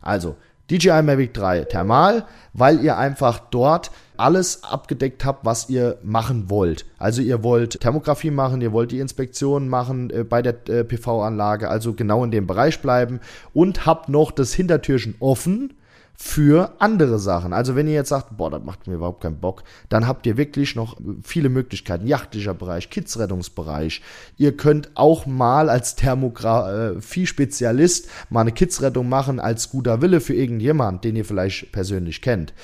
Also, 0.00 0.36
DJI 0.70 1.02
Mavic 1.02 1.34
3 1.34 1.64
Thermal, 1.64 2.24
weil 2.54 2.82
ihr 2.82 2.96
einfach 2.96 3.38
dort 3.38 3.90
alles 4.16 4.64
abgedeckt 4.64 5.24
habt, 5.24 5.44
was 5.44 5.68
ihr 5.68 5.98
machen 6.02 6.50
wollt. 6.50 6.86
Also 6.98 7.22
ihr 7.22 7.42
wollt 7.42 7.80
Thermografie 7.80 8.30
machen, 8.30 8.60
ihr 8.60 8.72
wollt 8.72 8.92
die 8.92 9.00
Inspektion 9.00 9.68
machen 9.68 10.10
äh, 10.10 10.24
bei 10.24 10.42
der 10.42 10.68
äh, 10.68 10.84
PV-Anlage, 10.84 11.68
also 11.68 11.94
genau 11.94 12.24
in 12.24 12.30
dem 12.30 12.46
Bereich 12.46 12.80
bleiben 12.80 13.20
und 13.52 13.86
habt 13.86 14.08
noch 14.08 14.30
das 14.30 14.54
Hintertürchen 14.54 15.14
offen 15.20 15.74
für 16.16 16.74
andere 16.78 17.18
Sachen. 17.18 17.52
Also 17.52 17.74
wenn 17.74 17.88
ihr 17.88 17.94
jetzt 17.94 18.10
sagt, 18.10 18.36
boah, 18.36 18.48
das 18.50 18.62
macht 18.62 18.86
mir 18.86 18.94
überhaupt 18.94 19.22
keinen 19.22 19.40
Bock, 19.40 19.64
dann 19.88 20.06
habt 20.06 20.26
ihr 20.26 20.36
wirklich 20.36 20.76
noch 20.76 20.96
viele 21.22 21.48
Möglichkeiten. 21.48 22.06
Yachtlicher 22.06 22.54
Bereich, 22.54 22.88
Kidsrettungsbereich. 22.88 24.00
Ihr 24.36 24.56
könnt 24.56 24.90
auch 24.94 25.26
mal 25.26 25.68
als 25.68 25.96
Thermografie-Spezialist 25.96 28.08
mal 28.30 28.42
eine 28.42 28.52
Kidsrettung 28.52 29.08
machen 29.08 29.40
als 29.40 29.70
guter 29.70 30.02
Wille 30.02 30.20
für 30.20 30.34
irgendjemand, 30.34 31.02
den 31.04 31.16
ihr 31.16 31.24
vielleicht 31.24 31.72
persönlich 31.72 32.22
kennt. 32.22 32.54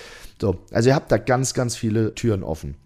So, 0.40 0.58
also 0.70 0.88
ihr 0.88 0.94
habt 0.94 1.12
da 1.12 1.18
ganz, 1.18 1.54
ganz 1.54 1.76
viele 1.76 2.14
Türen 2.14 2.42
offen. 2.42 2.76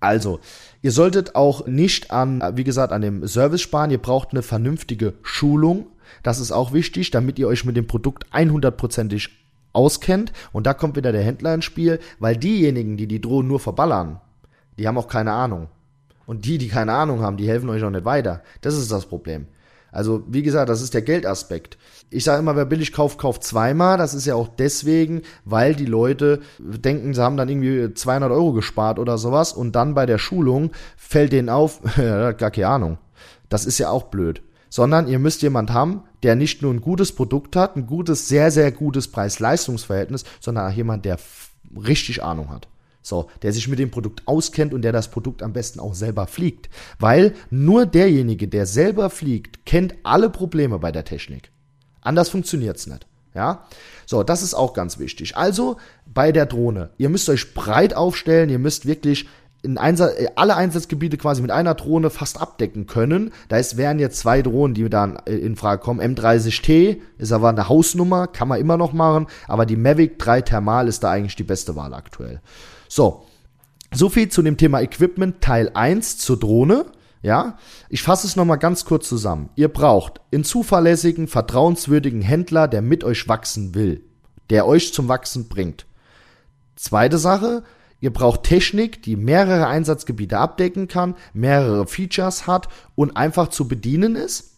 Also, 0.00 0.40
ihr 0.80 0.92
solltet 0.92 1.34
auch 1.34 1.66
nicht 1.66 2.10
an, 2.10 2.42
wie 2.54 2.64
gesagt, 2.64 2.92
an 2.92 3.02
dem 3.02 3.28
Service 3.28 3.60
sparen. 3.60 3.90
Ihr 3.90 3.98
braucht 3.98 4.30
eine 4.32 4.42
vernünftige 4.42 5.14
Schulung. 5.22 5.88
Das 6.22 6.40
ist 6.40 6.52
auch 6.52 6.72
wichtig, 6.72 7.10
damit 7.10 7.38
ihr 7.38 7.46
euch 7.46 7.64
mit 7.64 7.76
dem 7.76 7.86
Produkt 7.86 8.26
100%ig 8.32 9.28
auskennt. 9.72 10.32
Und 10.52 10.66
da 10.66 10.74
kommt 10.74 10.96
wieder 10.96 11.12
der 11.12 11.22
Händler 11.22 11.54
ins 11.54 11.66
Spiel, 11.66 12.00
weil 12.18 12.36
diejenigen, 12.36 12.96
die 12.96 13.06
die 13.06 13.20
Drohnen 13.20 13.48
nur 13.48 13.60
verballern, 13.60 14.20
die 14.78 14.88
haben 14.88 14.98
auch 14.98 15.08
keine 15.08 15.32
Ahnung. 15.32 15.68
Und 16.26 16.46
die, 16.46 16.58
die 16.58 16.68
keine 16.68 16.94
Ahnung 16.94 17.20
haben, 17.20 17.36
die 17.36 17.48
helfen 17.48 17.68
euch 17.68 17.82
auch 17.84 17.90
nicht 17.90 18.04
weiter. 18.04 18.42
Das 18.62 18.76
ist 18.76 18.90
das 18.90 19.06
Problem. 19.06 19.46
Also, 19.92 20.22
wie 20.28 20.42
gesagt, 20.42 20.68
das 20.68 20.82
ist 20.82 20.94
der 20.94 21.02
Geldaspekt. 21.02 21.78
Ich 22.10 22.24
sage 22.24 22.40
immer, 22.40 22.56
wer 22.56 22.64
billig 22.64 22.92
kauft, 22.92 23.18
kauft 23.18 23.44
zweimal. 23.44 23.98
Das 23.98 24.14
ist 24.14 24.26
ja 24.26 24.34
auch 24.34 24.48
deswegen, 24.48 25.22
weil 25.44 25.74
die 25.74 25.86
Leute 25.86 26.40
denken, 26.58 27.14
sie 27.14 27.22
haben 27.22 27.36
dann 27.36 27.48
irgendwie 27.48 27.94
200 27.94 28.30
Euro 28.30 28.52
gespart 28.52 28.98
oder 28.98 29.18
sowas 29.18 29.52
und 29.52 29.72
dann 29.72 29.94
bei 29.94 30.06
der 30.06 30.18
Schulung 30.18 30.70
fällt 30.96 31.32
denen 31.32 31.48
auf, 31.48 31.80
gar 31.96 32.50
keine 32.50 32.68
Ahnung. 32.68 32.98
Das 33.48 33.64
ist 33.64 33.78
ja 33.78 33.90
auch 33.90 34.04
blöd. 34.04 34.42
Sondern 34.68 35.08
ihr 35.08 35.18
müsst 35.18 35.42
jemand 35.42 35.72
haben, 35.72 36.04
der 36.22 36.36
nicht 36.36 36.62
nur 36.62 36.72
ein 36.72 36.80
gutes 36.80 37.12
Produkt 37.12 37.56
hat, 37.56 37.76
ein 37.76 37.86
gutes, 37.86 38.28
sehr, 38.28 38.52
sehr 38.52 38.70
gutes 38.70 39.08
Preis-Leistungs-Verhältnis, 39.08 40.24
sondern 40.40 40.70
auch 40.70 40.76
jemand, 40.76 41.04
der 41.04 41.18
richtig 41.74 42.22
Ahnung 42.22 42.50
hat. 42.50 42.68
So, 43.02 43.30
der 43.42 43.52
sich 43.52 43.66
mit 43.68 43.78
dem 43.78 43.90
Produkt 43.90 44.22
auskennt 44.26 44.74
und 44.74 44.82
der 44.82 44.92
das 44.92 45.10
Produkt 45.10 45.42
am 45.42 45.52
besten 45.52 45.80
auch 45.80 45.94
selber 45.94 46.26
fliegt. 46.26 46.68
Weil 46.98 47.34
nur 47.50 47.86
derjenige, 47.86 48.46
der 48.46 48.66
selber 48.66 49.08
fliegt, 49.10 49.64
kennt 49.64 49.94
alle 50.02 50.28
Probleme 50.28 50.78
bei 50.78 50.92
der 50.92 51.04
Technik. 51.04 51.50
Anders 52.02 52.28
funktioniert's 52.28 52.86
nicht. 52.86 53.06
Ja, 53.34 53.64
so, 54.06 54.24
das 54.24 54.42
ist 54.42 54.54
auch 54.54 54.74
ganz 54.74 54.98
wichtig. 54.98 55.36
Also 55.36 55.76
bei 56.04 56.32
der 56.32 56.46
Drohne, 56.46 56.90
ihr 56.98 57.08
müsst 57.08 57.28
euch 57.28 57.54
breit 57.54 57.94
aufstellen, 57.94 58.50
ihr 58.50 58.58
müsst 58.58 58.86
wirklich 58.86 59.28
in 59.62 59.78
Einsatz, 59.78 60.18
äh, 60.18 60.28
alle 60.36 60.56
Einsatzgebiete 60.56 61.16
quasi 61.16 61.42
mit 61.42 61.50
einer 61.50 61.74
Drohne 61.74 62.10
fast 62.10 62.40
abdecken 62.40 62.86
können. 62.86 63.32
Da 63.48 63.58
ist, 63.58 63.76
wären 63.76 63.98
jetzt 63.98 64.18
zwei 64.18 64.42
Drohnen, 64.42 64.74
die 64.74 64.88
dann 64.88 65.16
äh, 65.26 65.36
in 65.36 65.56
Frage 65.56 65.82
kommen. 65.82 66.00
M30T 66.00 66.98
ist 67.18 67.32
aber 67.32 67.50
eine 67.50 67.68
Hausnummer, 67.68 68.26
kann 68.26 68.48
man 68.48 68.60
immer 68.60 68.76
noch 68.76 68.92
machen, 68.92 69.26
aber 69.46 69.66
die 69.66 69.76
Mavic 69.76 70.18
3 70.18 70.42
Thermal 70.42 70.88
ist 70.88 71.04
da 71.04 71.10
eigentlich 71.10 71.36
die 71.36 71.44
beste 71.44 71.76
Wahl 71.76 71.94
aktuell. 71.94 72.40
So, 72.92 73.24
so 73.92 74.08
viel 74.08 74.30
zu 74.30 74.42
dem 74.42 74.56
Thema 74.56 74.80
Equipment 74.80 75.40
Teil 75.40 75.70
1 75.72 76.18
zur 76.18 76.40
Drohne. 76.40 76.86
Ja, 77.22 77.56
ich 77.88 78.02
fasse 78.02 78.26
es 78.26 78.34
nochmal 78.34 78.58
ganz 78.58 78.84
kurz 78.84 79.08
zusammen. 79.08 79.48
Ihr 79.54 79.68
braucht 79.68 80.20
einen 80.32 80.42
zuverlässigen, 80.42 81.28
vertrauenswürdigen 81.28 82.20
Händler, 82.20 82.66
der 82.66 82.82
mit 82.82 83.04
euch 83.04 83.28
wachsen 83.28 83.76
will, 83.76 84.02
der 84.48 84.66
euch 84.66 84.92
zum 84.92 85.06
Wachsen 85.06 85.48
bringt. 85.48 85.86
Zweite 86.74 87.18
Sache, 87.18 87.62
ihr 88.00 88.12
braucht 88.12 88.42
Technik, 88.42 89.04
die 89.04 89.14
mehrere 89.14 89.68
Einsatzgebiete 89.68 90.38
abdecken 90.38 90.88
kann, 90.88 91.14
mehrere 91.32 91.86
Features 91.86 92.48
hat 92.48 92.66
und 92.96 93.16
einfach 93.16 93.48
zu 93.48 93.68
bedienen 93.68 94.16
ist. 94.16 94.56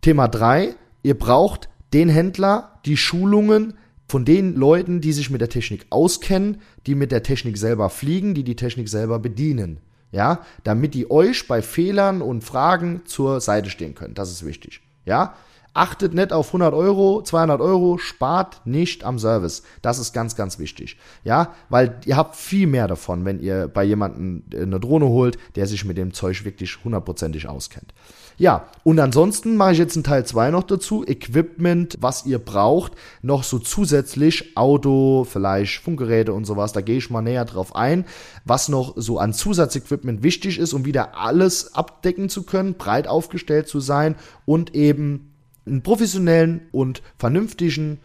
Thema 0.00 0.28
drei, 0.28 0.74
ihr 1.02 1.18
braucht 1.18 1.68
den 1.92 2.08
Händler, 2.08 2.78
die 2.86 2.96
Schulungen, 2.96 3.74
von 4.08 4.24
den 4.24 4.54
Leuten, 4.54 5.00
die 5.00 5.12
sich 5.12 5.30
mit 5.30 5.40
der 5.40 5.48
Technik 5.48 5.86
auskennen, 5.90 6.60
die 6.86 6.94
mit 6.94 7.12
der 7.12 7.22
Technik 7.22 7.58
selber 7.58 7.90
fliegen, 7.90 8.34
die 8.34 8.44
die 8.44 8.56
Technik 8.56 8.88
selber 8.88 9.18
bedienen. 9.18 9.80
Ja, 10.12 10.40
damit 10.62 10.94
die 10.94 11.10
euch 11.10 11.48
bei 11.48 11.62
Fehlern 11.62 12.22
und 12.22 12.44
Fragen 12.44 13.02
zur 13.04 13.40
Seite 13.40 13.70
stehen 13.70 13.94
können. 13.94 14.14
Das 14.14 14.30
ist 14.30 14.46
wichtig. 14.46 14.80
Ja, 15.04 15.34
achtet 15.76 16.14
nicht 16.14 16.32
auf 16.32 16.48
100 16.48 16.72
Euro, 16.72 17.22
200 17.22 17.60
Euro, 17.60 17.98
spart 17.98 18.62
nicht 18.64 19.04
am 19.04 19.18
Service. 19.18 19.62
Das 19.82 19.98
ist 19.98 20.12
ganz, 20.12 20.34
ganz 20.34 20.58
wichtig. 20.58 20.96
Ja, 21.22 21.54
weil 21.68 22.00
ihr 22.06 22.16
habt 22.16 22.34
viel 22.34 22.66
mehr 22.66 22.88
davon, 22.88 23.24
wenn 23.24 23.40
ihr 23.40 23.68
bei 23.68 23.84
jemandem 23.84 24.44
eine 24.54 24.80
Drohne 24.80 25.06
holt, 25.06 25.38
der 25.54 25.66
sich 25.66 25.84
mit 25.84 25.98
dem 25.98 26.14
Zeug 26.14 26.44
wirklich 26.44 26.82
hundertprozentig 26.82 27.48
auskennt. 27.48 27.92
Ja, 28.38 28.68
und 28.84 29.00
ansonsten 29.00 29.56
mache 29.56 29.72
ich 29.72 29.78
jetzt 29.78 29.96
einen 29.96 30.04
Teil 30.04 30.26
2 30.26 30.50
noch 30.50 30.64
dazu. 30.64 31.04
Equipment, 31.06 31.96
was 32.00 32.26
ihr 32.26 32.38
braucht, 32.38 32.92
noch 33.22 33.42
so 33.42 33.58
zusätzlich 33.58 34.56
Auto, 34.56 35.24
vielleicht 35.24 35.82
Funkgeräte 35.82 36.34
und 36.34 36.44
sowas. 36.44 36.72
Da 36.72 36.82
gehe 36.82 36.98
ich 36.98 37.08
mal 37.08 37.22
näher 37.22 37.46
drauf 37.46 37.74
ein, 37.74 38.04
was 38.44 38.68
noch 38.68 38.92
so 38.96 39.18
an 39.18 39.32
Zusatzequipment 39.32 40.22
wichtig 40.22 40.58
ist, 40.58 40.74
um 40.74 40.84
wieder 40.84 41.16
alles 41.16 41.74
abdecken 41.74 42.28
zu 42.28 42.42
können, 42.42 42.74
breit 42.74 43.08
aufgestellt 43.08 43.68
zu 43.68 43.80
sein 43.80 44.16
und 44.44 44.74
eben 44.74 45.32
einen 45.64 45.82
professionellen 45.82 46.60
und 46.72 47.02
vernünftigen 47.16 48.00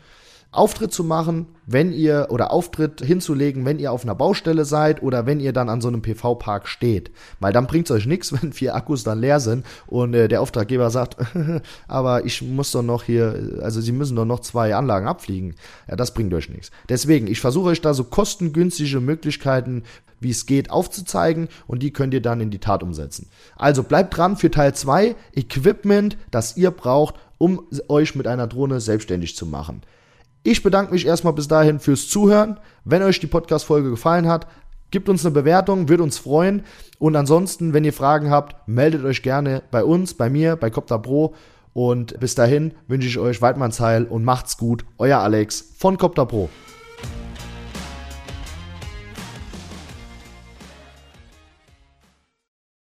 Auftritt 0.53 0.91
zu 0.91 1.05
machen, 1.05 1.47
wenn 1.65 1.93
ihr 1.93 2.27
oder 2.29 2.51
Auftritt 2.51 2.99
hinzulegen, 2.99 3.65
wenn 3.65 3.79
ihr 3.79 3.93
auf 3.93 4.03
einer 4.03 4.15
Baustelle 4.15 4.65
seid 4.65 5.01
oder 5.01 5.25
wenn 5.25 5.39
ihr 5.39 5.53
dann 5.53 5.69
an 5.69 5.79
so 5.79 5.87
einem 5.87 6.01
PV-Park 6.01 6.67
steht. 6.67 7.11
Weil 7.39 7.53
dann 7.53 7.67
bringt 7.67 7.89
es 7.89 7.95
euch 7.95 8.05
nichts, 8.05 8.33
wenn 8.41 8.51
vier 8.51 8.75
Akkus 8.75 9.03
dann 9.03 9.19
leer 9.19 9.39
sind 9.39 9.65
und 9.87 10.13
äh, 10.13 10.27
der 10.27 10.41
Auftraggeber 10.41 10.89
sagt, 10.89 11.15
aber 11.87 12.25
ich 12.25 12.41
muss 12.41 12.71
doch 12.71 12.83
noch 12.83 13.03
hier, 13.03 13.59
also 13.61 13.79
sie 13.79 13.93
müssen 13.93 14.17
doch 14.17 14.25
noch 14.25 14.41
zwei 14.41 14.75
Anlagen 14.75 15.07
abfliegen. 15.07 15.55
Ja, 15.87 15.95
das 15.95 16.13
bringt 16.13 16.33
euch 16.33 16.49
nichts. 16.49 16.71
Deswegen, 16.89 17.27
ich 17.27 17.39
versuche 17.39 17.69
euch 17.69 17.81
da 17.81 17.93
so 17.93 18.03
kostengünstige 18.03 18.99
Möglichkeiten, 18.99 19.83
wie 20.19 20.31
es 20.31 20.45
geht, 20.45 20.69
aufzuzeigen 20.69 21.47
und 21.65 21.81
die 21.81 21.93
könnt 21.93 22.13
ihr 22.13 22.21
dann 22.21 22.41
in 22.41 22.51
die 22.51 22.59
Tat 22.59 22.83
umsetzen. 22.83 23.29
Also 23.55 23.83
bleibt 23.83 24.15
dran 24.15 24.35
für 24.35 24.51
Teil 24.51 24.75
2, 24.75 25.15
Equipment, 25.33 26.17
das 26.29 26.57
ihr 26.57 26.71
braucht, 26.71 27.15
um 27.37 27.63
euch 27.87 28.15
mit 28.15 28.27
einer 28.27 28.47
Drohne 28.47 28.81
selbstständig 28.81 29.35
zu 29.35 29.45
machen. 29.45 29.81
Ich 30.43 30.63
bedanke 30.63 30.93
mich 30.93 31.05
erstmal 31.05 31.33
bis 31.33 31.47
dahin 31.47 31.79
fürs 31.79 32.09
Zuhören. 32.09 32.59
Wenn 32.83 33.03
euch 33.03 33.19
die 33.19 33.27
Podcast-Folge 33.27 33.91
gefallen 33.91 34.27
hat, 34.27 34.47
gebt 34.89 35.07
uns 35.07 35.23
eine 35.23 35.33
Bewertung, 35.33 35.87
würde 35.87 36.01
uns 36.01 36.17
freuen. 36.17 36.63
Und 36.97 37.15
ansonsten, 37.15 37.73
wenn 37.73 37.85
ihr 37.85 37.93
Fragen 37.93 38.31
habt, 38.31 38.67
meldet 38.67 39.05
euch 39.05 39.21
gerne 39.21 39.61
bei 39.69 39.83
uns, 39.83 40.15
bei 40.15 40.31
mir, 40.31 40.55
bei 40.55 40.71
Copter 40.71 40.97
Pro. 40.97 41.35
Und 41.73 42.19
bis 42.19 42.33
dahin 42.33 42.73
wünsche 42.87 43.07
ich 43.07 43.19
euch 43.19 43.41
Weidmanns 43.41 43.79
Heil 43.79 44.05
und 44.05 44.23
macht's 44.23 44.57
gut. 44.57 44.83
Euer 44.97 45.19
Alex 45.19 45.75
von 45.77 45.99
Copter 45.99 46.25
Pro. 46.25 46.49